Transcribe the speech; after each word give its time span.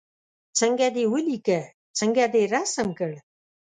څنګه 0.59 0.87
دې 0.95 1.03
ولیکه 1.13 1.59
څنګه 1.97 2.23
دې 2.33 2.43
رسم 2.55 2.87
کړ. 2.99 3.11